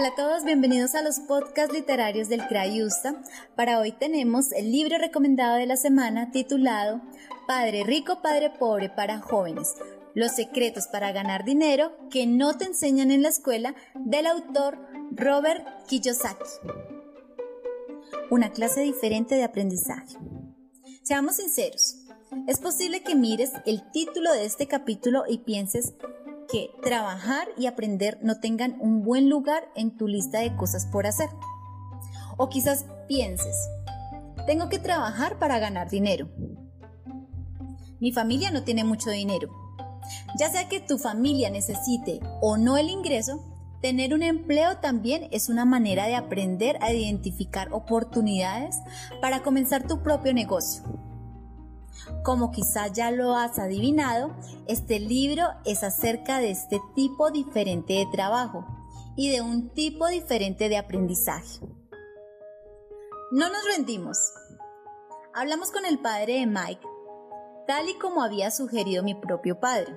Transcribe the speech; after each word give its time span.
Hola 0.00 0.08
a 0.08 0.14
todos, 0.14 0.44
bienvenidos 0.44 0.94
a 0.94 1.02
los 1.02 1.20
podcasts 1.20 1.74
literarios 1.74 2.30
del 2.30 2.46
Crayusta. 2.46 3.20
Para 3.54 3.78
hoy 3.80 3.92
tenemos 3.92 4.50
el 4.52 4.72
libro 4.72 4.96
recomendado 4.96 5.58
de 5.58 5.66
la 5.66 5.76
semana 5.76 6.30
titulado 6.30 7.02
Padre 7.46 7.84
Rico, 7.84 8.22
Padre 8.22 8.48
Pobre 8.48 8.88
para 8.88 9.20
jóvenes. 9.20 9.74
Los 10.14 10.32
secretos 10.32 10.86
para 10.86 11.12
ganar 11.12 11.44
dinero 11.44 11.92
que 12.08 12.26
no 12.26 12.56
te 12.56 12.64
enseñan 12.64 13.10
en 13.10 13.20
la 13.20 13.28
escuela 13.28 13.74
del 13.94 14.26
autor 14.26 14.78
Robert 15.10 15.66
Kiyosaki. 15.86 16.48
Una 18.30 18.52
clase 18.52 18.80
diferente 18.80 19.34
de 19.34 19.44
aprendizaje. 19.44 20.16
Seamos 21.02 21.36
sinceros, 21.36 22.06
es 22.46 22.58
posible 22.58 23.02
que 23.02 23.16
mires 23.16 23.52
el 23.66 23.82
título 23.90 24.32
de 24.32 24.44
este 24.44 24.66
capítulo 24.66 25.24
y 25.28 25.38
pienses 25.38 25.94
que 26.50 26.70
trabajar 26.82 27.48
y 27.56 27.66
aprender 27.66 28.18
no 28.22 28.40
tengan 28.40 28.76
un 28.80 29.02
buen 29.02 29.28
lugar 29.28 29.64
en 29.74 29.96
tu 29.96 30.08
lista 30.08 30.40
de 30.40 30.54
cosas 30.56 30.86
por 30.86 31.06
hacer. 31.06 31.28
O 32.36 32.48
quizás 32.48 32.86
pienses, 33.08 33.68
tengo 34.46 34.68
que 34.68 34.78
trabajar 34.78 35.38
para 35.38 35.58
ganar 35.58 35.90
dinero. 35.90 36.28
Mi 38.00 38.12
familia 38.12 38.50
no 38.50 38.62
tiene 38.62 38.84
mucho 38.84 39.10
dinero. 39.10 39.48
Ya 40.38 40.48
sea 40.48 40.68
que 40.68 40.80
tu 40.80 40.98
familia 40.98 41.50
necesite 41.50 42.20
o 42.40 42.56
no 42.56 42.76
el 42.76 42.88
ingreso, 42.88 43.44
tener 43.80 44.14
un 44.14 44.22
empleo 44.22 44.78
también 44.78 45.28
es 45.30 45.48
una 45.48 45.64
manera 45.64 46.06
de 46.06 46.16
aprender 46.16 46.78
a 46.80 46.92
identificar 46.92 47.72
oportunidades 47.72 48.76
para 49.20 49.42
comenzar 49.42 49.86
tu 49.86 50.02
propio 50.02 50.32
negocio. 50.32 51.09
Como 52.22 52.50
quizá 52.50 52.88
ya 52.88 53.10
lo 53.10 53.34
has 53.34 53.58
adivinado, 53.58 54.34
este 54.66 55.00
libro 55.00 55.44
es 55.64 55.82
acerca 55.82 56.38
de 56.38 56.50
este 56.50 56.80
tipo 56.94 57.30
diferente 57.30 57.94
de 57.94 58.06
trabajo 58.12 58.66
y 59.16 59.30
de 59.30 59.40
un 59.40 59.70
tipo 59.70 60.06
diferente 60.08 60.68
de 60.68 60.76
aprendizaje. 60.76 61.60
No 63.32 63.48
nos 63.48 63.64
rendimos. 63.74 64.18
Hablamos 65.34 65.70
con 65.70 65.86
el 65.86 65.98
padre 65.98 66.40
de 66.40 66.46
Mike, 66.46 66.86
tal 67.66 67.88
y 67.88 67.94
como 67.98 68.22
había 68.22 68.50
sugerido 68.50 69.02
mi 69.02 69.14
propio 69.14 69.58
padre. 69.58 69.96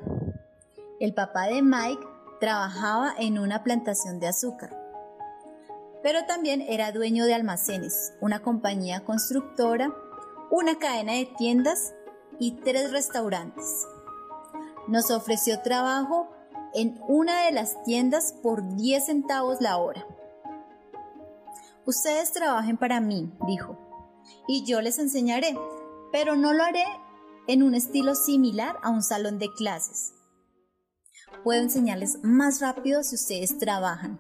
El 1.00 1.14
papá 1.14 1.48
de 1.48 1.62
Mike 1.62 2.06
trabajaba 2.40 3.14
en 3.18 3.40
una 3.40 3.64
plantación 3.64 4.20
de 4.20 4.28
azúcar, 4.28 4.78
pero 6.02 6.26
también 6.26 6.62
era 6.62 6.92
dueño 6.92 7.26
de 7.26 7.34
almacenes, 7.34 8.14
una 8.22 8.42
compañía 8.42 9.04
constructora 9.04 9.94
una 10.56 10.78
cadena 10.78 11.14
de 11.14 11.26
tiendas 11.26 11.96
tres 12.52 12.92
restaurantes. 12.92 13.88
Nos 14.88 15.12
ofreció 15.12 15.62
trabajo 15.62 16.30
en 16.74 17.00
una 17.08 17.46
de 17.46 17.52
las 17.52 17.82
tiendas 17.84 18.34
por 18.42 18.76
10 18.76 19.06
centavos 19.06 19.62
la 19.62 19.78
hora. 19.78 20.06
Ustedes 21.86 22.32
trabajen 22.32 22.78
para 22.78 23.02
mí, 23.02 23.32
dijo, 23.48 23.78
y 24.48 24.66
yo 24.66 24.82
les 24.82 25.00
enseñaré, 25.00 25.58
pero 26.12 26.36
no 26.36 26.54
lo 26.54 26.64
haré 26.64 26.86
en 27.48 27.64
un 27.64 27.76
estilo 27.76 28.16
similar 28.16 28.78
a 28.82 28.90
un 28.90 29.04
salón 29.04 29.38
de 29.38 29.52
clases. 29.54 30.14
Puedo 31.44 31.62
enseñarles 31.62 32.20
más 32.24 32.62
rápido 32.62 33.04
si 33.04 33.16
ustedes 33.16 33.58
trabajan, 33.58 34.20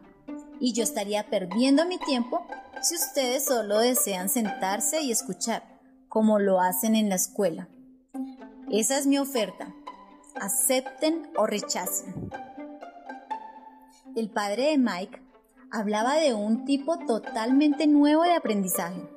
y 0.59 0.73
yo 0.73 0.83
estaría 0.83 1.29
perdiendo 1.29 1.85
mi 1.85 1.97
tiempo 1.97 2.45
si 2.81 2.95
ustedes 2.95 3.45
solo 3.45 3.79
desean 3.79 4.29
sentarse 4.29 5.01
y 5.01 5.11
escuchar 5.11 5.63
como 6.09 6.37
lo 6.39 6.59
hacen 6.59 6.95
en 6.95 7.09
la 7.09 7.15
escuela. 7.15 7.69
Esa 8.73 8.97
es 8.97 9.05
mi 9.05 9.19
oferta. 9.19 9.71
Acepten 10.33 11.29
o 11.37 11.45
rechacen. 11.45 12.31
El 14.15 14.31
padre 14.31 14.71
de 14.71 14.79
Mike 14.79 15.21
hablaba 15.69 16.15
de 16.15 16.33
un 16.33 16.65
tipo 16.65 16.97
totalmente 16.97 17.85
nuevo 17.85 18.23
de 18.23 18.33
aprendizaje. 18.33 19.07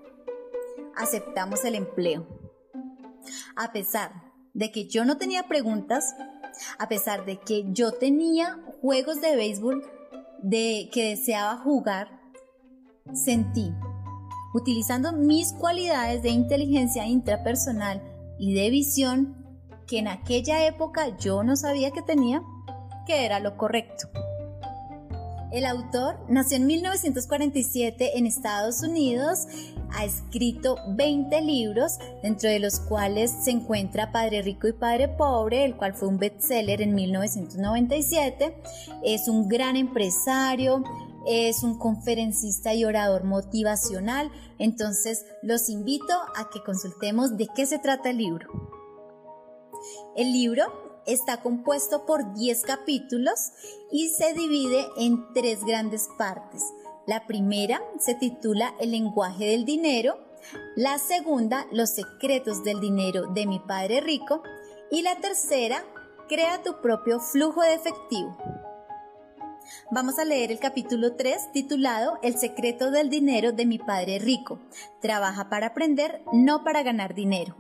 Aceptamos 0.95 1.65
el 1.65 1.75
empleo. 1.75 2.27
A 3.57 3.73
pesar 3.73 4.13
de 4.53 4.71
que 4.71 4.89
yo 4.89 5.07
no 5.07 5.17
tenía 5.17 5.49
preguntas, 5.49 6.15
a 6.79 6.87
pesar 6.89 7.25
de 7.25 7.41
que 7.41 7.65
yo 7.73 7.93
tenía 7.93 8.63
juegos 8.83 9.23
de 9.23 9.37
béisbol 9.37 9.83
de 10.43 10.91
que 10.93 11.09
deseaba 11.09 11.57
jugar, 11.57 12.21
sentí 13.15 13.73
utilizando 14.53 15.15
mis 15.15 15.55
cualidades 15.55 16.23
de 16.23 16.29
inteligencia 16.29 17.07
intrapersonal 17.07 18.03
y 18.39 18.53
de 18.53 18.69
visión 18.69 19.46
que 19.87 19.99
en 19.99 20.09
aquella 20.09 20.67
época 20.67 21.17
yo 21.19 21.43
no 21.43 21.57
sabía 21.57 21.91
que 21.91 22.03
tenía, 22.03 22.43
que 23.07 23.25
era 23.25 23.41
lo 23.41 23.57
correcto. 23.57 24.09
El 25.53 25.65
autor 25.65 26.19
nació 26.29 26.57
en 26.57 26.67
1947 26.67 28.19
en 28.19 28.27
Estados 28.27 28.83
Unidos, 28.83 29.47
ha 29.95 30.05
escrito 30.05 30.77
20 30.89 31.41
libros, 31.41 31.99
dentro 32.23 32.51
de 32.51 32.59
los 32.59 32.81
cuales 32.81 33.31
se 33.31 33.53
encuentra 33.53 34.11
Padre 34.11 34.43
Rico 34.43 34.67
y 34.67 34.73
Padre 34.73 35.09
Pobre, 35.09 35.65
el 35.65 35.77
cual 35.77 35.95
fue 35.95 36.09
un 36.09 36.19
bestseller 36.19 36.83
en 36.83 36.95
1997. 36.95 38.57
Es 39.05 39.29
un 39.29 39.49
gran 39.49 39.77
empresario, 39.77 40.83
es 41.27 41.63
un 41.63 41.79
conferencista 41.79 42.75
y 42.75 42.85
orador 42.85 43.25
motivacional, 43.25 44.31
entonces 44.59 45.25
los 45.43 45.69
invito 45.69 46.15
a 46.37 46.51
que 46.51 46.63
consultemos 46.63 47.37
de 47.37 47.49
qué 47.55 47.67
se 47.67 47.79
trata 47.79 48.11
el 48.11 48.19
libro. 48.19 48.66
El 50.17 50.33
libro 50.33 51.03
está 51.07 51.43
compuesto 51.43 52.07
por 52.07 52.35
10 52.35 52.63
capítulos 52.63 53.53
y 53.91 54.09
se 54.09 54.33
divide 54.35 54.87
en 54.99 55.33
tres 55.33 55.65
grandes 55.65 56.09
partes. 56.19 56.63
La 57.07 57.27
primera 57.27 57.81
se 58.01 58.15
titula 58.15 58.75
El 58.81 58.91
lenguaje 58.91 59.47
del 59.47 59.65
dinero, 59.65 60.19
la 60.75 60.99
segunda 60.99 61.67
Los 61.71 61.91
secretos 61.91 62.65
del 62.65 62.81
dinero 62.81 63.27
de 63.29 63.47
mi 63.47 63.61
padre 63.61 64.01
rico 64.01 64.43
y 64.91 65.03
la 65.03 65.17
tercera 65.17 65.85
Crea 66.29 66.61
tu 66.65 66.81
propio 66.81 67.21
flujo 67.21 67.63
de 67.63 67.75
efectivo. 67.75 68.37
Vamos 69.93 70.19
a 70.19 70.25
leer 70.25 70.51
el 70.51 70.59
capítulo 70.59 71.15
3 71.15 71.53
titulado 71.53 72.19
El 72.21 72.37
secreto 72.37 72.91
del 72.91 73.11
dinero 73.11 73.53
de 73.53 73.65
mi 73.65 73.79
padre 73.79 74.19
rico. 74.19 74.59
Trabaja 75.01 75.49
para 75.49 75.69
aprender, 75.69 76.23
no 76.33 76.65
para 76.65 76.83
ganar 76.83 77.15
dinero. 77.15 77.55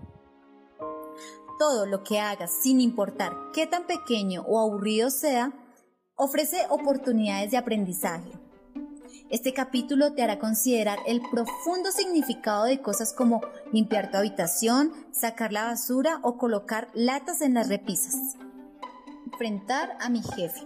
Todo 1.58 1.86
lo 1.86 2.04
que 2.04 2.20
hagas, 2.20 2.50
sin 2.50 2.80
importar 2.80 3.32
qué 3.54 3.66
tan 3.66 3.86
pequeño 3.86 4.42
o 4.46 4.60
aburrido 4.60 5.08
sea, 5.10 5.52
ofrece 6.14 6.58
oportunidades 6.68 7.50
de 7.50 7.56
aprendizaje. 7.56 8.30
Este 9.30 9.54
capítulo 9.54 10.12
te 10.12 10.22
hará 10.22 10.38
considerar 10.38 10.98
el 11.06 11.20
profundo 11.20 11.90
significado 11.90 12.64
de 12.64 12.80
cosas 12.80 13.12
como 13.12 13.40
limpiar 13.72 14.10
tu 14.10 14.18
habitación, 14.18 14.92
sacar 15.12 15.52
la 15.52 15.64
basura 15.64 16.20
o 16.22 16.36
colocar 16.36 16.88
latas 16.92 17.40
en 17.40 17.54
las 17.54 17.68
repisas. 17.68 18.36
Enfrentar 19.24 19.96
a 20.00 20.10
mi 20.10 20.22
jefe. 20.22 20.60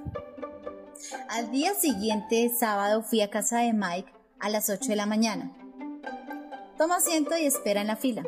Al 1.29 1.51
día 1.51 1.73
siguiente, 1.75 2.51
sábado, 2.51 3.03
fui 3.03 3.21
a 3.21 3.31
casa 3.31 3.61
de 3.61 3.73
Mike 3.73 4.13
a 4.41 4.51
las 4.51 4.69
8 4.69 4.91
de 4.91 4.97
la 4.97 5.07
mañana. 5.07 5.57
Toma 6.77 6.97
asiento 6.97 7.37
y 7.39 7.47
espera 7.47 7.81
en 7.81 7.87
la 7.87 7.97
fila, 7.97 8.25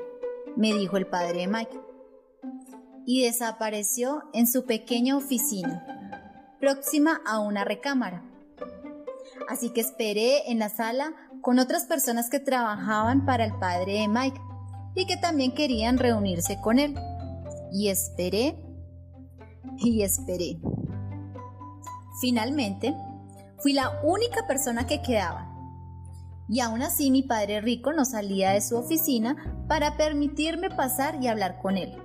me 0.57 0.73
dijo 0.73 0.97
el 0.97 1.07
padre 1.07 1.41
de 1.41 1.49
Mike. 1.49 1.92
Y 3.07 3.25
desapareció 3.25 4.23
en 4.33 4.47
su 4.47 4.65
pequeña 4.65 5.17
oficina, 5.17 5.85
próxima 6.61 7.21
a 7.27 7.41
una 7.41 7.65
recámara. 7.65 8.23
Así 9.49 9.71
que 9.71 9.81
esperé 9.81 10.51
en 10.51 10.59
la 10.59 10.69
sala 10.69 11.13
con 11.41 11.59
otras 11.59 11.85
personas 11.85 12.31
que 12.31 12.41
trabajaban 12.41 13.27
para 13.27 13.45
el 13.45 13.53
padre 13.59 14.01
de 14.01 14.09
Mike 14.09 14.41
y 14.95 15.07
que 15.07 15.17
también 15.17 15.53
querían 15.53 15.99
reunirse 15.99 16.61
con 16.61 16.79
él. 16.79 16.95
Y 17.73 17.89
esperé 17.89 18.57
y 19.79 20.03
esperé. 20.03 20.59
Finalmente, 22.21 22.95
fui 23.59 23.73
la 23.73 24.01
única 24.03 24.47
persona 24.47 24.87
que 24.87 25.03
quedaba. 25.03 25.49
Y 26.49 26.61
aún 26.61 26.83
así 26.83 27.11
mi 27.11 27.23
padre 27.23 27.61
rico 27.61 27.93
no 27.93 28.05
salía 28.05 28.51
de 28.51 28.61
su 28.61 28.77
oficina 28.77 29.37
para 29.69 29.97
permitirme 29.97 30.71
pasar 30.71 31.23
y 31.23 31.29
hablar 31.29 31.59
con 31.63 31.77
él. 31.79 32.02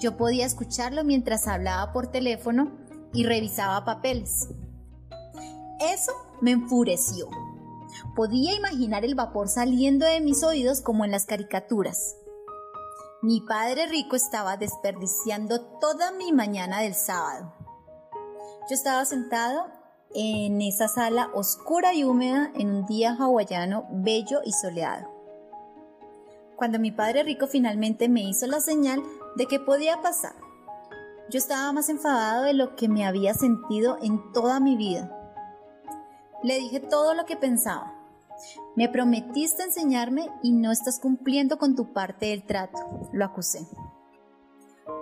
Yo 0.00 0.16
podía 0.16 0.46
escucharlo 0.46 1.04
mientras 1.04 1.46
hablaba 1.46 1.92
por 1.92 2.06
teléfono 2.06 2.72
y 3.12 3.24
revisaba 3.24 3.84
papeles. 3.84 4.48
Eso 5.78 6.12
me 6.40 6.52
enfureció. 6.52 7.28
Podía 8.16 8.54
imaginar 8.54 9.04
el 9.04 9.14
vapor 9.14 9.48
saliendo 9.48 10.06
de 10.06 10.20
mis 10.20 10.42
oídos 10.42 10.80
como 10.80 11.04
en 11.04 11.10
las 11.10 11.26
caricaturas. 11.26 12.16
Mi 13.22 13.42
padre 13.42 13.86
rico 13.86 14.16
estaba 14.16 14.56
desperdiciando 14.56 15.60
toda 15.80 16.12
mi 16.12 16.32
mañana 16.32 16.80
del 16.80 16.94
sábado. 16.94 17.52
Yo 18.68 18.74
estaba 18.74 19.04
sentado 19.04 19.66
en 20.14 20.62
esa 20.62 20.88
sala 20.88 21.30
oscura 21.34 21.92
y 21.92 22.04
húmeda 22.04 22.50
en 22.54 22.70
un 22.70 22.86
día 22.86 23.16
hawaiano 23.18 23.86
bello 23.90 24.40
y 24.44 24.52
soleado. 24.52 25.08
Cuando 26.56 26.78
mi 26.78 26.90
padre 26.90 27.22
rico 27.22 27.46
finalmente 27.46 28.08
me 28.08 28.22
hizo 28.22 28.46
la 28.46 28.60
señal 28.60 29.02
de 29.36 29.46
que 29.46 29.60
podía 29.60 30.00
pasar, 30.02 30.34
yo 31.30 31.38
estaba 31.38 31.72
más 31.72 31.88
enfadado 31.88 32.42
de 32.42 32.54
lo 32.54 32.74
que 32.74 32.88
me 32.88 33.06
había 33.06 33.34
sentido 33.34 33.98
en 34.02 34.32
toda 34.32 34.58
mi 34.58 34.76
vida. 34.76 35.16
Le 36.42 36.58
dije 36.58 36.80
todo 36.80 37.14
lo 37.14 37.24
que 37.24 37.36
pensaba. 37.36 37.94
Me 38.74 38.88
prometiste 38.88 39.62
enseñarme 39.62 40.28
y 40.42 40.52
no 40.52 40.72
estás 40.72 40.98
cumpliendo 40.98 41.56
con 41.56 41.76
tu 41.76 41.92
parte 41.92 42.26
del 42.26 42.44
trato, 42.44 43.08
lo 43.12 43.24
acusé. 43.24 43.66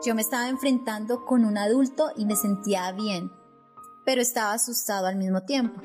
Yo 0.04 0.14
me 0.14 0.20
estaba 0.20 0.48
enfrentando 0.48 1.24
con 1.24 1.46
un 1.46 1.56
adulto 1.56 2.12
y 2.14 2.26
me 2.26 2.36
sentía 2.36 2.92
bien, 2.92 3.30
pero 4.04 4.20
estaba 4.20 4.52
asustado 4.52 5.06
al 5.06 5.16
mismo 5.16 5.44
tiempo. 5.44 5.80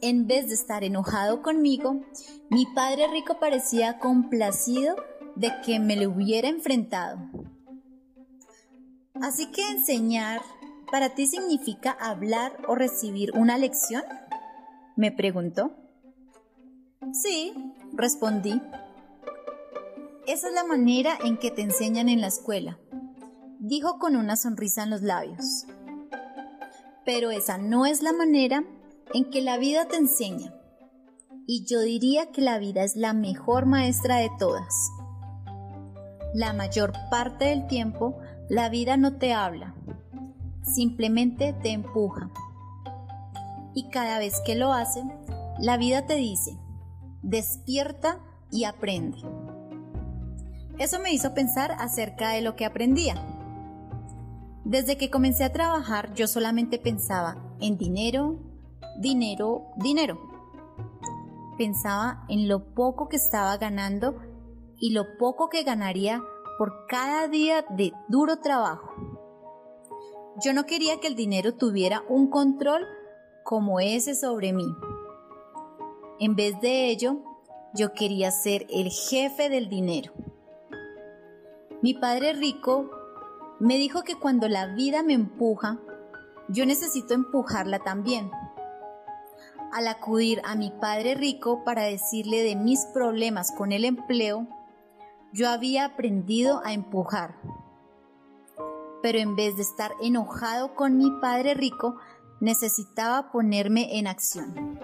En 0.00 0.28
vez 0.28 0.46
de 0.48 0.54
estar 0.54 0.84
enojado 0.84 1.42
conmigo, 1.42 2.00
mi 2.48 2.66
padre 2.66 3.08
rico 3.08 3.40
parecía 3.40 3.98
complacido 3.98 4.94
de 5.38 5.52
que 5.64 5.78
me 5.78 5.96
le 5.96 6.06
hubiera 6.06 6.48
enfrentado. 6.48 7.18
Así 9.14 9.50
que 9.50 9.68
enseñar 9.70 10.40
para 10.90 11.10
ti 11.14 11.26
significa 11.26 11.90
hablar 11.90 12.52
o 12.66 12.74
recibir 12.74 13.32
una 13.34 13.58
lección? 13.58 14.02
me 14.96 15.12
preguntó. 15.12 15.70
Sí, 17.12 17.54
respondí. 17.92 18.60
Esa 20.26 20.48
es 20.48 20.54
la 20.54 20.64
manera 20.64 21.16
en 21.24 21.38
que 21.38 21.52
te 21.52 21.62
enseñan 21.62 22.08
en 22.08 22.20
la 22.20 22.26
escuela, 22.26 22.78
dijo 23.60 23.98
con 23.98 24.16
una 24.16 24.36
sonrisa 24.36 24.82
en 24.82 24.90
los 24.90 25.02
labios. 25.02 25.66
Pero 27.04 27.30
esa 27.30 27.58
no 27.58 27.86
es 27.86 28.02
la 28.02 28.12
manera 28.12 28.64
en 29.14 29.30
que 29.30 29.40
la 29.40 29.56
vida 29.56 29.86
te 29.86 29.96
enseña. 29.96 30.52
Y 31.46 31.64
yo 31.64 31.80
diría 31.80 32.30
que 32.32 32.42
la 32.42 32.58
vida 32.58 32.82
es 32.82 32.96
la 32.96 33.12
mejor 33.12 33.66
maestra 33.66 34.16
de 34.16 34.30
todas. 34.38 34.90
La 36.34 36.52
mayor 36.52 36.92
parte 37.10 37.46
del 37.46 37.66
tiempo 37.66 38.18
la 38.48 38.68
vida 38.68 38.96
no 38.96 39.16
te 39.16 39.32
habla, 39.32 39.74
simplemente 40.62 41.52
te 41.52 41.70
empuja. 41.70 42.30
Y 43.74 43.88
cada 43.90 44.18
vez 44.18 44.40
que 44.44 44.54
lo 44.54 44.72
hace, 44.72 45.02
la 45.58 45.76
vida 45.76 46.06
te 46.06 46.16
dice, 46.16 46.58
despierta 47.22 48.20
y 48.50 48.64
aprende. 48.64 49.18
Eso 50.78 50.98
me 50.98 51.12
hizo 51.12 51.34
pensar 51.34 51.72
acerca 51.78 52.30
de 52.30 52.40
lo 52.40 52.56
que 52.56 52.64
aprendía. 52.64 53.14
Desde 54.64 54.96
que 54.96 55.10
comencé 55.10 55.44
a 55.44 55.52
trabajar 55.52 56.12
yo 56.14 56.26
solamente 56.26 56.78
pensaba 56.78 57.36
en 57.60 57.78
dinero, 57.78 58.38
dinero, 58.98 59.72
dinero. 59.76 60.20
Pensaba 61.56 62.24
en 62.28 62.48
lo 62.48 62.74
poco 62.74 63.08
que 63.08 63.16
estaba 63.16 63.56
ganando 63.56 64.20
y 64.80 64.92
lo 64.92 65.16
poco 65.18 65.48
que 65.48 65.62
ganaría 65.62 66.22
por 66.58 66.86
cada 66.86 67.28
día 67.28 67.64
de 67.70 67.92
duro 68.08 68.38
trabajo. 68.38 68.94
Yo 70.42 70.52
no 70.52 70.66
quería 70.66 71.00
que 71.00 71.08
el 71.08 71.16
dinero 71.16 71.54
tuviera 71.54 72.04
un 72.08 72.30
control 72.30 72.86
como 73.44 73.80
ese 73.80 74.14
sobre 74.14 74.52
mí. 74.52 74.66
En 76.20 76.36
vez 76.36 76.60
de 76.60 76.90
ello, 76.90 77.18
yo 77.74 77.92
quería 77.92 78.30
ser 78.30 78.66
el 78.70 78.90
jefe 78.90 79.48
del 79.48 79.68
dinero. 79.68 80.12
Mi 81.80 81.94
padre 81.94 82.32
rico 82.32 82.90
me 83.60 83.76
dijo 83.78 84.02
que 84.02 84.16
cuando 84.16 84.48
la 84.48 84.66
vida 84.74 85.02
me 85.02 85.14
empuja, 85.14 85.78
yo 86.48 86.66
necesito 86.66 87.14
empujarla 87.14 87.80
también. 87.80 88.30
Al 89.72 89.86
acudir 89.86 90.40
a 90.44 90.54
mi 90.54 90.70
padre 90.70 91.14
rico 91.14 91.62
para 91.64 91.84
decirle 91.84 92.42
de 92.42 92.56
mis 92.56 92.86
problemas 92.86 93.52
con 93.52 93.70
el 93.72 93.84
empleo, 93.84 94.46
yo 95.32 95.48
había 95.48 95.84
aprendido 95.84 96.60
a 96.64 96.72
empujar. 96.72 97.36
Pero 99.02 99.18
en 99.18 99.36
vez 99.36 99.56
de 99.56 99.62
estar 99.62 99.92
enojado 100.02 100.74
con 100.74 100.96
mi 100.96 101.10
padre 101.20 101.54
rico, 101.54 101.96
necesitaba 102.40 103.30
ponerme 103.30 103.98
en 103.98 104.06
acción. 104.06 104.78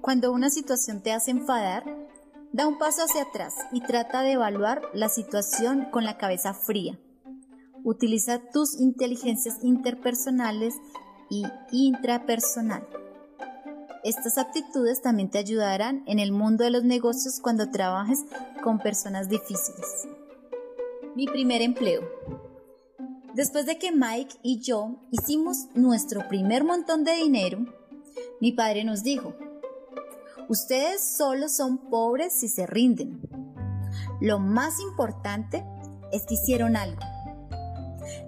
Cuando 0.00 0.32
una 0.32 0.50
situación 0.50 1.02
te 1.02 1.12
hace 1.12 1.30
enfadar, 1.30 1.84
da 2.52 2.66
un 2.66 2.78
paso 2.78 3.02
hacia 3.04 3.22
atrás 3.22 3.54
y 3.72 3.80
trata 3.80 4.22
de 4.22 4.32
evaluar 4.32 4.82
la 4.92 5.08
situación 5.08 5.86
con 5.90 6.04
la 6.04 6.18
cabeza 6.18 6.54
fría. 6.54 6.98
Utiliza 7.84 8.40
tus 8.52 8.78
inteligencias 8.80 9.58
interpersonales 9.62 10.74
y 11.30 11.44
intrapersonal 11.70 12.86
estas 14.04 14.36
aptitudes 14.36 15.00
también 15.00 15.30
te 15.30 15.38
ayudarán 15.38 16.02
en 16.06 16.18
el 16.18 16.32
mundo 16.32 16.64
de 16.64 16.70
los 16.70 16.82
negocios 16.82 17.38
cuando 17.40 17.70
trabajes 17.70 18.24
con 18.62 18.80
personas 18.80 19.28
difíciles. 19.28 20.08
Mi 21.14 21.26
primer 21.26 21.62
empleo. 21.62 22.02
Después 23.34 23.64
de 23.64 23.78
que 23.78 23.92
Mike 23.92 24.36
y 24.42 24.60
yo 24.60 24.96
hicimos 25.10 25.68
nuestro 25.74 26.26
primer 26.28 26.64
montón 26.64 27.04
de 27.04 27.14
dinero, 27.14 27.64
mi 28.40 28.50
padre 28.50 28.82
nos 28.82 29.04
dijo, 29.04 29.34
ustedes 30.48 31.16
solo 31.16 31.48
son 31.48 31.78
pobres 31.88 32.32
si 32.32 32.48
se 32.48 32.66
rinden. 32.66 33.20
Lo 34.20 34.40
más 34.40 34.80
importante 34.80 35.64
es 36.10 36.26
que 36.26 36.34
hicieron 36.34 36.76
algo. 36.76 37.00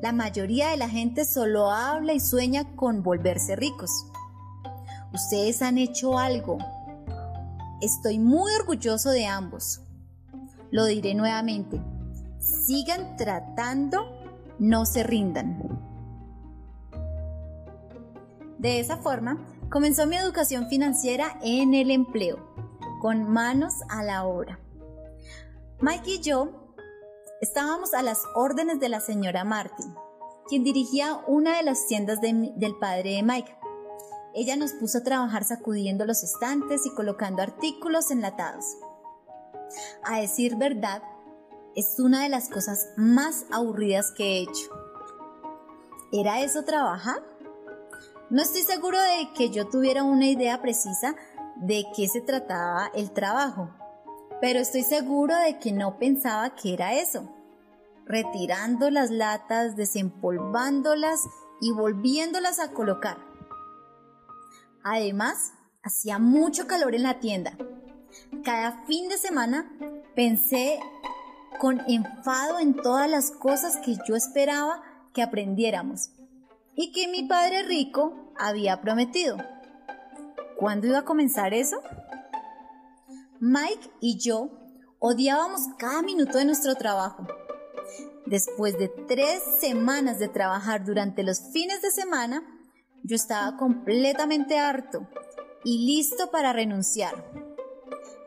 La 0.00 0.12
mayoría 0.12 0.70
de 0.70 0.76
la 0.76 0.88
gente 0.88 1.24
solo 1.24 1.70
habla 1.70 2.14
y 2.14 2.20
sueña 2.20 2.76
con 2.76 3.02
volverse 3.02 3.56
ricos 3.56 3.90
Ustedes 5.14 5.62
han 5.62 5.78
hecho 5.78 6.18
algo. 6.18 6.58
Estoy 7.80 8.18
muy 8.18 8.52
orgulloso 8.54 9.10
de 9.10 9.26
ambos. 9.26 9.80
Lo 10.72 10.86
diré 10.86 11.14
nuevamente. 11.14 11.80
Sigan 12.40 13.16
tratando, 13.16 14.08
no 14.58 14.84
se 14.84 15.04
rindan. 15.04 15.80
De 18.58 18.80
esa 18.80 18.96
forma, 18.96 19.46
comenzó 19.70 20.04
mi 20.08 20.16
educación 20.16 20.68
financiera 20.68 21.38
en 21.42 21.74
el 21.74 21.92
empleo, 21.92 22.38
con 23.00 23.30
manos 23.30 23.74
a 23.88 24.02
la 24.02 24.24
obra. 24.24 24.58
Mike 25.80 26.10
y 26.10 26.20
yo 26.22 26.74
estábamos 27.40 27.94
a 27.94 28.02
las 28.02 28.18
órdenes 28.34 28.80
de 28.80 28.88
la 28.88 28.98
señora 28.98 29.44
Martin, 29.44 29.94
quien 30.48 30.64
dirigía 30.64 31.20
una 31.28 31.56
de 31.58 31.62
las 31.62 31.86
tiendas 31.86 32.20
del 32.20 32.74
padre 32.80 33.12
de 33.12 33.22
Mike. 33.22 33.63
Ella 34.34 34.56
nos 34.56 34.72
puso 34.72 34.98
a 34.98 35.04
trabajar 35.04 35.44
sacudiendo 35.44 36.04
los 36.04 36.24
estantes 36.24 36.86
y 36.86 36.90
colocando 36.90 37.42
artículos 37.42 38.10
enlatados. 38.10 38.64
A 40.02 40.20
decir 40.20 40.56
verdad, 40.56 41.02
es 41.76 41.98
una 41.98 42.22
de 42.22 42.28
las 42.28 42.48
cosas 42.48 42.88
más 42.96 43.46
aburridas 43.52 44.12
que 44.12 44.24
he 44.24 44.42
hecho. 44.42 44.70
¿Era 46.12 46.40
eso 46.40 46.64
trabajar? 46.64 47.22
No 48.30 48.42
estoy 48.42 48.62
seguro 48.62 49.00
de 49.00 49.32
que 49.34 49.50
yo 49.50 49.68
tuviera 49.68 50.02
una 50.02 50.26
idea 50.26 50.60
precisa 50.62 51.14
de 51.56 51.86
qué 51.96 52.08
se 52.08 52.20
trataba 52.20 52.90
el 52.94 53.12
trabajo, 53.12 53.70
pero 54.40 54.58
estoy 54.58 54.82
seguro 54.82 55.36
de 55.36 55.58
que 55.58 55.72
no 55.72 55.98
pensaba 55.98 56.54
que 56.56 56.74
era 56.74 56.94
eso. 56.94 57.30
Retirando 58.06 58.90
las 58.90 59.10
latas, 59.10 59.76
desempolvándolas 59.76 61.20
y 61.60 61.72
volviéndolas 61.72 62.58
a 62.58 62.72
colocar. 62.72 63.33
Además, 64.84 65.54
hacía 65.82 66.18
mucho 66.18 66.66
calor 66.66 66.94
en 66.94 67.02
la 67.02 67.18
tienda. 67.18 67.56
Cada 68.44 68.84
fin 68.84 69.08
de 69.08 69.16
semana 69.16 69.72
pensé 70.14 70.78
con 71.58 71.80
enfado 71.88 72.60
en 72.60 72.74
todas 72.76 73.10
las 73.10 73.30
cosas 73.30 73.78
que 73.78 73.96
yo 74.06 74.14
esperaba 74.14 74.82
que 75.14 75.22
aprendiéramos 75.22 76.10
y 76.76 76.92
que 76.92 77.08
mi 77.08 77.26
padre 77.26 77.62
rico 77.62 78.32
había 78.36 78.82
prometido. 78.82 79.38
¿Cuándo 80.58 80.86
iba 80.86 80.98
a 80.98 81.04
comenzar 81.04 81.54
eso? 81.54 81.80
Mike 83.40 83.90
y 84.00 84.18
yo 84.18 84.50
odiábamos 84.98 85.62
cada 85.78 86.02
minuto 86.02 86.38
de 86.38 86.44
nuestro 86.44 86.74
trabajo. 86.74 87.26
Después 88.26 88.78
de 88.78 88.88
tres 88.88 89.42
semanas 89.60 90.18
de 90.18 90.28
trabajar 90.28 90.84
durante 90.84 91.22
los 91.22 91.40
fines 91.52 91.80
de 91.82 91.90
semana, 91.90 92.53
yo 93.04 93.16
estaba 93.16 93.56
completamente 93.58 94.58
harto 94.58 95.06
y 95.62 95.86
listo 95.86 96.30
para 96.30 96.52
renunciar. 96.52 97.30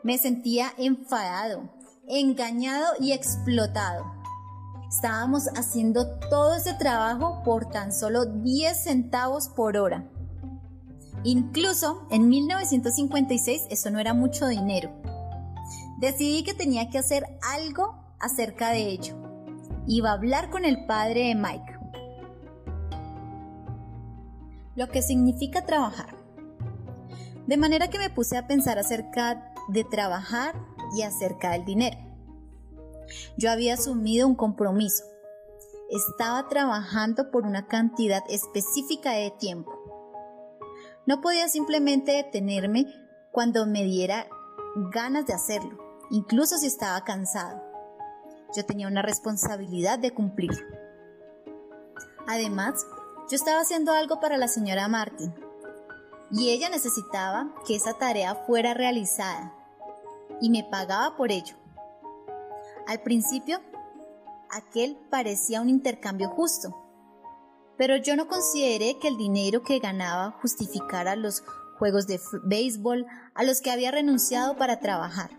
Me 0.04 0.18
sentía 0.18 0.72
enfadado, 0.78 1.68
engañado 2.06 2.86
y 3.00 3.12
explotado. 3.12 4.06
Estábamos 4.88 5.48
haciendo 5.56 6.18
todo 6.30 6.54
ese 6.54 6.74
trabajo 6.74 7.42
por 7.44 7.66
tan 7.66 7.92
solo 7.92 8.24
10 8.24 8.84
centavos 8.84 9.48
por 9.48 9.76
hora. 9.76 10.08
Incluso 11.24 12.06
en 12.10 12.28
1956 12.28 13.62
eso 13.70 13.90
no 13.90 13.98
era 13.98 14.14
mucho 14.14 14.46
dinero. 14.46 14.92
Decidí 15.98 16.44
que 16.44 16.54
tenía 16.54 16.88
que 16.88 16.98
hacer 16.98 17.24
algo 17.42 17.96
acerca 18.20 18.70
de 18.70 18.86
ello. 18.86 19.16
Iba 19.88 20.10
a 20.10 20.14
hablar 20.14 20.50
con 20.50 20.64
el 20.64 20.86
padre 20.86 21.26
de 21.26 21.34
Mike 21.34 21.77
lo 24.78 24.88
que 24.88 25.02
significa 25.02 25.66
trabajar. 25.66 26.14
De 27.48 27.56
manera 27.56 27.90
que 27.90 27.98
me 27.98 28.10
puse 28.10 28.36
a 28.36 28.46
pensar 28.46 28.78
acerca 28.78 29.52
de 29.66 29.82
trabajar 29.82 30.54
y 30.96 31.02
acerca 31.02 31.50
del 31.50 31.64
dinero. 31.64 31.98
Yo 33.36 33.50
había 33.50 33.74
asumido 33.74 34.28
un 34.28 34.36
compromiso. 34.36 35.02
Estaba 35.90 36.48
trabajando 36.48 37.32
por 37.32 37.44
una 37.44 37.66
cantidad 37.66 38.22
específica 38.28 39.10
de 39.10 39.32
tiempo. 39.32 39.72
No 41.06 41.20
podía 41.22 41.48
simplemente 41.48 42.12
detenerme 42.12 42.86
cuando 43.32 43.66
me 43.66 43.82
diera 43.82 44.28
ganas 44.92 45.26
de 45.26 45.32
hacerlo, 45.32 45.76
incluso 46.12 46.56
si 46.56 46.68
estaba 46.68 47.02
cansado. 47.02 47.60
Yo 48.56 48.64
tenía 48.64 48.86
una 48.86 49.02
responsabilidad 49.02 49.98
de 49.98 50.12
cumplir. 50.12 50.52
Además, 52.28 52.86
yo 53.28 53.36
estaba 53.36 53.60
haciendo 53.60 53.92
algo 53.92 54.20
para 54.20 54.38
la 54.38 54.48
señora 54.48 54.88
Martin 54.88 55.34
y 56.30 56.50
ella 56.50 56.68
necesitaba 56.70 57.54
que 57.66 57.76
esa 57.76 57.94
tarea 57.94 58.34
fuera 58.34 58.74
realizada 58.74 59.54
y 60.40 60.50
me 60.50 60.64
pagaba 60.64 61.16
por 61.16 61.30
ello. 61.30 61.56
Al 62.86 63.02
principio, 63.02 63.60
aquel 64.50 64.96
parecía 65.10 65.60
un 65.60 65.68
intercambio 65.68 66.30
justo, 66.30 66.74
pero 67.76 67.96
yo 67.96 68.16
no 68.16 68.28
consideré 68.28 68.98
que 68.98 69.08
el 69.08 69.18
dinero 69.18 69.62
que 69.62 69.78
ganaba 69.78 70.32
justificara 70.40 71.14
los 71.14 71.42
juegos 71.78 72.06
de 72.06 72.20
béisbol 72.44 73.06
a 73.34 73.44
los 73.44 73.60
que 73.60 73.70
había 73.70 73.90
renunciado 73.90 74.56
para 74.56 74.80
trabajar. 74.80 75.30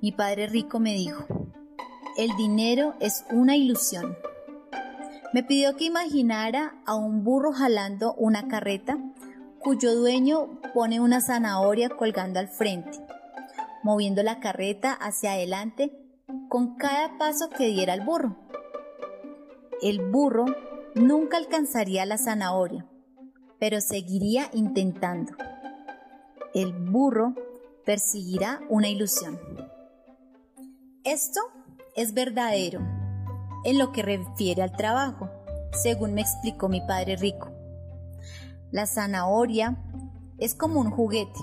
Mi 0.00 0.12
padre 0.12 0.46
rico 0.46 0.80
me 0.80 0.94
dijo, 0.94 1.24
el 2.16 2.34
dinero 2.36 2.94
es 3.00 3.24
una 3.30 3.56
ilusión. 3.56 4.16
Me 5.32 5.42
pidió 5.42 5.76
que 5.76 5.84
imaginara 5.84 6.74
a 6.86 6.94
un 6.94 7.24
burro 7.24 7.52
jalando 7.52 8.14
una 8.14 8.48
carreta 8.48 8.98
cuyo 9.58 9.94
dueño 9.94 10.60
pone 10.72 11.00
una 11.00 11.20
zanahoria 11.20 11.88
colgando 11.88 12.38
al 12.38 12.48
frente, 12.48 12.98
moviendo 13.82 14.22
la 14.22 14.38
carreta 14.38 14.92
hacia 14.92 15.32
adelante 15.32 15.92
con 16.48 16.76
cada 16.76 17.18
paso 17.18 17.48
que 17.50 17.66
diera 17.66 17.94
el 17.94 18.02
burro. 18.02 18.36
El 19.82 20.10
burro 20.10 20.46
nunca 20.94 21.36
alcanzaría 21.36 22.06
la 22.06 22.18
zanahoria, 22.18 22.86
pero 23.58 23.80
seguiría 23.80 24.48
intentando. 24.52 25.32
El 26.54 26.72
burro 26.72 27.34
perseguirá 27.84 28.60
una 28.68 28.88
ilusión. 28.88 29.38
Esto 31.04 31.40
es 31.94 32.14
verdadero 32.14 32.95
en 33.66 33.78
lo 33.78 33.90
que 33.90 34.02
refiere 34.02 34.62
al 34.62 34.70
trabajo, 34.70 35.28
según 35.72 36.14
me 36.14 36.20
explicó 36.20 36.68
mi 36.68 36.80
padre 36.80 37.16
rico. 37.16 37.50
La 38.70 38.86
zanahoria 38.86 39.76
es 40.38 40.54
como 40.54 40.78
un 40.78 40.90
juguete. 40.90 41.40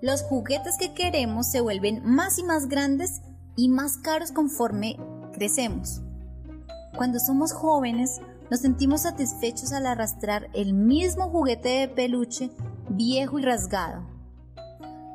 Los 0.00 0.22
juguetes 0.22 0.76
que 0.78 0.94
queremos 0.94 1.48
se 1.48 1.60
vuelven 1.60 2.00
más 2.04 2.38
y 2.38 2.44
más 2.44 2.68
grandes 2.68 3.22
y 3.56 3.68
más 3.68 3.96
caros 3.96 4.30
conforme 4.30 4.98
crecemos. 5.32 6.00
Cuando 6.96 7.18
somos 7.18 7.52
jóvenes, 7.52 8.20
nos 8.52 8.60
sentimos 8.60 9.00
satisfechos 9.00 9.72
al 9.72 9.84
arrastrar 9.84 10.48
el 10.52 10.74
mismo 10.74 11.28
juguete 11.28 11.70
de 11.70 11.88
peluche 11.88 12.50
viejo 12.88 13.40
y 13.40 13.42
rasgado. 13.42 14.02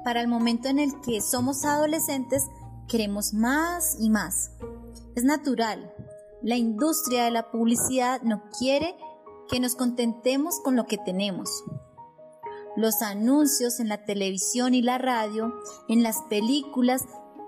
Para 0.04 0.20
el 0.20 0.28
momento 0.28 0.68
en 0.68 0.80
el 0.80 1.00
que 1.00 1.22
somos 1.22 1.64
adolescentes, 1.64 2.44
queremos 2.90 3.34
más 3.34 3.96
y 3.98 4.10
más. 4.10 4.52
Es 5.20 5.26
natural. 5.26 5.94
La 6.42 6.56
industria 6.56 7.26
de 7.26 7.32
la 7.32 7.52
publicidad 7.52 8.22
no 8.22 8.42
quiere 8.58 8.96
que 9.50 9.60
nos 9.60 9.76
contentemos 9.76 10.62
con 10.62 10.78
lo 10.78 10.86
que 10.86 10.98
tenemos. 10.98 11.50
Los 12.78 13.02
anuncios 13.02 13.82
en 13.82 13.90
la 13.90 14.06
televisión 14.06 14.74
y 14.74 14.82
la 14.82 14.98
radio, 14.98 15.54
en 15.90 16.04
las 16.04 16.22
películas 16.30 17.04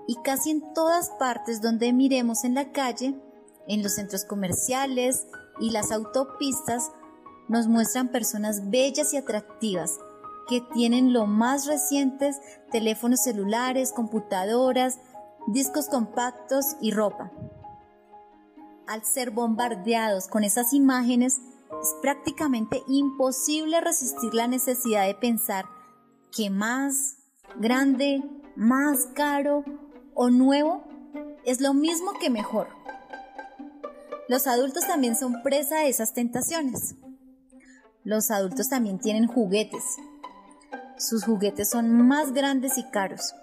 y 0.06 0.16
casi 0.16 0.50
en 0.50 0.74
todas 0.74 1.08
partes 1.18 1.62
donde 1.62 1.94
miremos 1.94 2.44
en 2.44 2.54
la 2.54 2.72
calle, 2.72 3.18
en 3.68 3.82
los 3.82 3.94
centros 3.94 4.26
comerciales 4.26 5.26
y 5.58 5.70
las 5.70 5.92
autopistas, 5.92 6.92
nos 7.48 7.68
muestran 7.68 8.08
personas 8.08 8.68
bellas 8.68 9.14
y 9.14 9.16
atractivas 9.16 9.98
que 10.46 10.60
tienen 10.74 11.14
lo 11.14 11.24
más 11.24 11.64
recientes 11.64 12.36
teléfonos 12.70 13.22
celulares, 13.22 13.94
computadoras, 13.94 14.98
discos 15.46 15.88
compactos 15.88 16.76
y 16.82 16.90
ropa 16.90 17.32
al 18.86 19.04
ser 19.04 19.30
bombardeados 19.30 20.28
con 20.28 20.44
esas 20.44 20.72
imágenes, 20.72 21.38
es 21.80 21.94
prácticamente 22.00 22.82
imposible 22.88 23.80
resistir 23.80 24.34
la 24.34 24.46
necesidad 24.46 25.06
de 25.06 25.14
pensar 25.14 25.64
que 26.30 26.50
más 26.50 27.16
grande, 27.58 28.22
más 28.56 29.06
caro 29.14 29.64
o 30.14 30.30
nuevo 30.30 30.84
es 31.44 31.60
lo 31.60 31.74
mismo 31.74 32.12
que 32.20 32.30
mejor. 32.30 32.68
Los 34.28 34.46
adultos 34.46 34.86
también 34.86 35.16
son 35.16 35.42
presa 35.42 35.80
de 35.80 35.88
esas 35.88 36.14
tentaciones. 36.14 36.94
Los 38.04 38.30
adultos 38.30 38.68
también 38.68 38.98
tienen 38.98 39.26
juguetes. 39.26 39.84
Sus 40.96 41.24
juguetes 41.24 41.68
son 41.68 42.06
más 42.06 42.32
grandes 42.32 42.78
y 42.78 42.84
caros. 42.84 43.34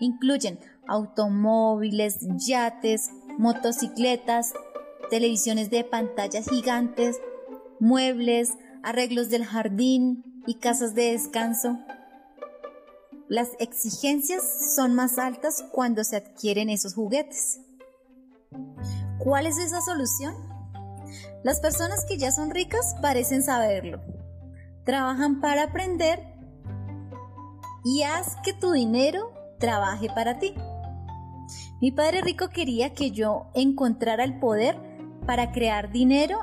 Incluyen 0.00 0.58
automóviles, 0.86 2.18
yates, 2.36 3.10
motocicletas, 3.38 4.52
televisiones 5.10 5.70
de 5.70 5.84
pantallas 5.84 6.48
gigantes, 6.48 7.20
muebles, 7.80 8.54
arreglos 8.82 9.28
del 9.30 9.44
jardín 9.44 10.42
y 10.46 10.54
casas 10.54 10.94
de 10.94 11.12
descanso. 11.12 11.78
Las 13.28 13.50
exigencias 13.58 14.74
son 14.74 14.94
más 14.94 15.18
altas 15.18 15.64
cuando 15.72 16.04
se 16.04 16.16
adquieren 16.16 16.68
esos 16.68 16.94
juguetes. 16.94 17.60
¿Cuál 19.18 19.46
es 19.46 19.58
esa 19.58 19.80
solución? 19.80 20.34
Las 21.42 21.60
personas 21.60 22.04
que 22.06 22.18
ya 22.18 22.32
son 22.32 22.50
ricas 22.50 22.94
parecen 23.00 23.42
saberlo. 23.42 24.00
Trabajan 24.84 25.40
para 25.40 25.64
aprender 25.64 26.34
y 27.84 28.02
haz 28.02 28.36
que 28.42 28.52
tu 28.52 28.72
dinero 28.72 29.32
trabaje 29.58 30.08
para 30.14 30.38
ti. 30.38 30.54
Mi 31.84 31.92
padre 31.92 32.22
rico 32.22 32.48
quería 32.48 32.94
que 32.94 33.10
yo 33.10 33.48
encontrara 33.52 34.24
el 34.24 34.38
poder 34.38 34.74
para 35.26 35.52
crear 35.52 35.92
dinero 35.92 36.38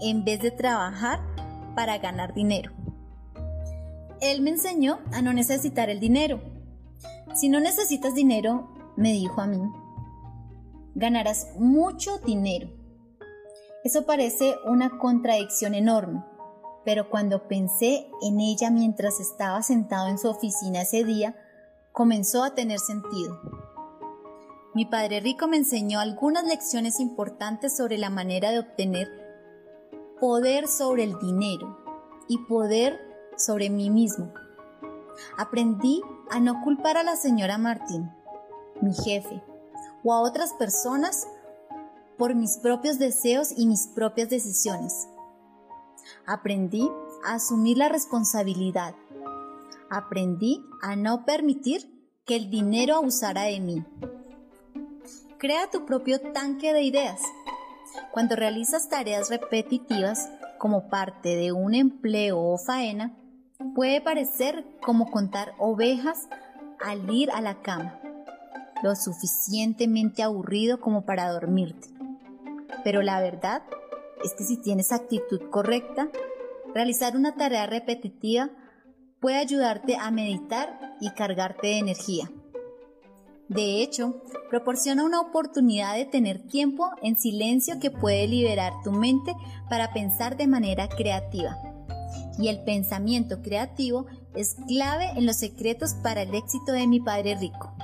en 0.00 0.24
vez 0.24 0.40
de 0.40 0.52
trabajar 0.52 1.18
para 1.74 1.98
ganar 1.98 2.32
dinero. 2.32 2.70
Él 4.20 4.40
me 4.40 4.50
enseñó 4.50 5.00
a 5.10 5.20
no 5.20 5.32
necesitar 5.32 5.90
el 5.90 5.98
dinero. 5.98 6.40
Si 7.34 7.48
no 7.48 7.58
necesitas 7.58 8.14
dinero, 8.14 8.68
me 8.96 9.12
dijo 9.12 9.40
a 9.40 9.48
mí, 9.48 9.58
ganarás 10.94 11.48
mucho 11.58 12.18
dinero. 12.18 12.70
Eso 13.82 14.06
parece 14.06 14.54
una 14.64 14.96
contradicción 15.00 15.74
enorme, 15.74 16.22
pero 16.84 17.10
cuando 17.10 17.48
pensé 17.48 18.06
en 18.22 18.38
ella 18.38 18.70
mientras 18.70 19.18
estaba 19.18 19.60
sentado 19.62 20.06
en 20.06 20.18
su 20.18 20.28
oficina 20.28 20.82
ese 20.82 21.02
día, 21.02 21.34
comenzó 21.90 22.44
a 22.44 22.54
tener 22.54 22.78
sentido. 22.78 23.67
Mi 24.74 24.84
padre 24.84 25.20
rico 25.20 25.48
me 25.48 25.56
enseñó 25.56 26.00
algunas 26.00 26.44
lecciones 26.44 27.00
importantes 27.00 27.76
sobre 27.76 27.98
la 27.98 28.10
manera 28.10 28.50
de 28.50 28.60
obtener 28.60 29.28
poder 30.20 30.66
sobre 30.68 31.04
el 31.04 31.18
dinero 31.18 31.78
y 32.28 32.38
poder 32.38 33.00
sobre 33.36 33.70
mí 33.70 33.90
mismo. 33.90 34.32
Aprendí 35.36 36.02
a 36.30 36.40
no 36.40 36.62
culpar 36.62 36.96
a 36.96 37.02
la 37.02 37.16
señora 37.16 37.58
Martín, 37.58 38.10
mi 38.80 38.94
jefe, 38.94 39.42
o 40.04 40.12
a 40.12 40.20
otras 40.20 40.52
personas 40.54 41.26
por 42.16 42.34
mis 42.34 42.58
propios 42.58 42.98
deseos 42.98 43.52
y 43.56 43.66
mis 43.66 43.86
propias 43.88 44.28
decisiones. 44.28 45.08
Aprendí 46.26 46.90
a 47.24 47.34
asumir 47.34 47.78
la 47.78 47.88
responsabilidad. 47.88 48.94
Aprendí 49.90 50.64
a 50.82 50.96
no 50.96 51.24
permitir 51.24 52.12
que 52.24 52.36
el 52.36 52.50
dinero 52.50 52.96
abusara 52.96 53.42
de 53.42 53.60
mí. 53.60 53.84
Crea 55.38 55.70
tu 55.70 55.86
propio 55.86 56.20
tanque 56.20 56.72
de 56.72 56.82
ideas. 56.82 57.22
Cuando 58.10 58.34
realizas 58.34 58.88
tareas 58.88 59.30
repetitivas 59.30 60.28
como 60.58 60.88
parte 60.88 61.36
de 61.36 61.52
un 61.52 61.76
empleo 61.76 62.40
o 62.40 62.58
faena, 62.58 63.16
puede 63.76 64.00
parecer 64.00 64.64
como 64.84 65.12
contar 65.12 65.54
ovejas 65.58 66.28
al 66.80 67.08
ir 67.14 67.30
a 67.30 67.40
la 67.40 67.62
cama, 67.62 68.00
lo 68.82 68.96
suficientemente 68.96 70.24
aburrido 70.24 70.80
como 70.80 71.04
para 71.04 71.30
dormirte. 71.30 71.86
Pero 72.82 73.02
la 73.02 73.20
verdad 73.20 73.62
es 74.24 74.34
que 74.34 74.42
si 74.42 74.56
tienes 74.56 74.90
actitud 74.90 75.50
correcta, 75.50 76.08
realizar 76.74 77.16
una 77.16 77.36
tarea 77.36 77.66
repetitiva 77.66 78.50
puede 79.20 79.36
ayudarte 79.36 79.96
a 79.96 80.10
meditar 80.10 80.96
y 81.00 81.10
cargarte 81.10 81.68
de 81.68 81.78
energía. 81.78 82.28
De 83.48 83.82
hecho, 83.82 84.22
proporciona 84.50 85.04
una 85.04 85.20
oportunidad 85.20 85.96
de 85.96 86.04
tener 86.04 86.46
tiempo 86.46 86.90
en 87.02 87.16
silencio 87.16 87.80
que 87.80 87.90
puede 87.90 88.28
liberar 88.28 88.74
tu 88.84 88.92
mente 88.92 89.34
para 89.70 89.92
pensar 89.94 90.36
de 90.36 90.46
manera 90.46 90.88
creativa. 90.88 91.56
Y 92.38 92.48
el 92.48 92.62
pensamiento 92.62 93.40
creativo 93.40 94.06
es 94.34 94.56
clave 94.66 95.10
en 95.16 95.24
los 95.24 95.36
secretos 95.36 95.94
para 95.94 96.22
el 96.22 96.34
éxito 96.34 96.72
de 96.72 96.86
mi 96.86 97.00
padre 97.00 97.36
rico. 97.36 97.74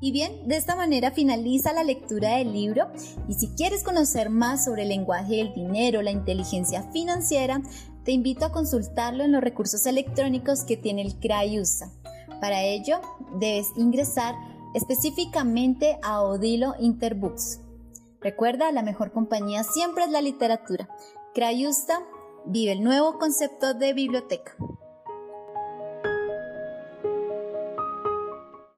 Y 0.00 0.12
bien, 0.12 0.46
de 0.46 0.56
esta 0.56 0.76
manera 0.76 1.12
finaliza 1.12 1.72
la 1.72 1.82
lectura 1.82 2.36
del 2.36 2.52
libro 2.52 2.88
y 3.28 3.34
si 3.34 3.48
quieres 3.56 3.82
conocer 3.82 4.30
más 4.30 4.64
sobre 4.64 4.82
el 4.82 4.90
lenguaje 4.90 5.36
del 5.36 5.54
dinero, 5.54 6.02
la 6.02 6.10
inteligencia 6.10 6.82
financiera, 6.92 7.62
te 8.04 8.12
invito 8.12 8.44
a 8.44 8.52
consultarlo 8.52 9.24
en 9.24 9.32
los 9.32 9.42
recursos 9.42 9.86
electrónicos 9.86 10.64
que 10.64 10.76
tiene 10.76 11.02
el 11.02 11.18
CRAIUSA. 11.18 11.90
Para 12.40 12.62
ello, 12.62 13.00
debes 13.38 13.68
ingresar 13.76 14.34
específicamente 14.74 15.98
a 16.02 16.22
Odilo 16.22 16.74
Interbooks. 16.78 17.60
Recuerda, 18.20 18.72
la 18.72 18.82
mejor 18.82 19.12
compañía 19.12 19.62
siempre 19.64 20.04
es 20.04 20.10
la 20.10 20.20
literatura. 20.20 20.88
Crayusta 21.34 22.00
vive 22.44 22.72
el 22.72 22.82
nuevo 22.82 23.18
concepto 23.18 23.74
de 23.74 23.92
biblioteca. 23.92 24.54